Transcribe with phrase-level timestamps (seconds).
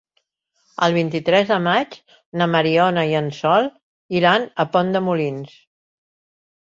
[0.87, 1.93] El vint-i-tres de maig
[2.41, 3.69] na Mariona i en Sol
[4.21, 5.53] iran a Pont de Molins.